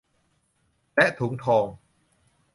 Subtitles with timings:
[0.95, 1.65] และถุงทอง